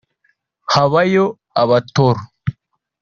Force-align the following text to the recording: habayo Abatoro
habayo 0.73 1.25
Abatoro 1.61 2.21